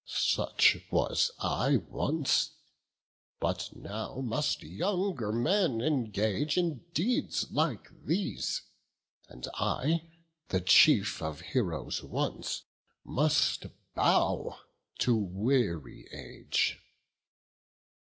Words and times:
Such 0.07 0.77
was 0.89 1.29
I 1.37 1.77
once; 1.87 2.55
but 3.39 3.69
now 3.75 4.15
must 4.21 4.63
younger 4.63 5.31
men 5.31 5.79
Engage 5.79 6.57
in 6.57 6.79
deeds 6.91 7.45
like 7.51 7.87
these; 8.03 8.63
and 9.29 9.47
I, 9.53 10.09
the 10.47 10.59
chief 10.61 11.21
Of 11.21 11.41
heroes 11.41 12.01
once, 12.03 12.63
must 13.05 13.67
bow 13.93 14.57
to 15.01 15.15
weary 15.15 16.07
age. 16.11 16.79